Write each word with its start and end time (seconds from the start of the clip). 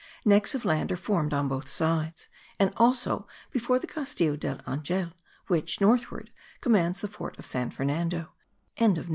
Necks 0.25 0.55
of 0.55 0.65
land 0.65 0.91
are 0.91 0.95
formed 0.97 1.31
on 1.31 1.47
both 1.47 1.67
sides, 1.69 2.27
and 2.59 2.73
also 2.75 3.27
before 3.51 3.77
the 3.77 3.85
Castillo 3.85 4.35
del 4.35 4.59
Angel 4.67 5.11
which, 5.45 5.79
northward, 5.79 6.31
commands 6.59 7.01
the 7.01 7.07
fort 7.07 7.37
of 7.37 7.45
San 7.45 7.69
Fernando.) 7.69 8.29